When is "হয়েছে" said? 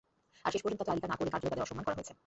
1.97-2.13